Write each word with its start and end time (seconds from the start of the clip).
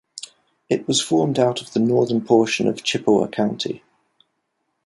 It 0.67 0.87
was 0.87 0.99
formed 0.99 1.37
out 1.37 1.61
of 1.61 1.73
the 1.73 1.79
northern 1.79 2.25
portion 2.25 2.65
of 2.67 2.81
Chippewa 2.81 3.27
County. 3.27 3.83